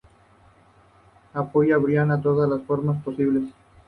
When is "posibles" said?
3.03-3.53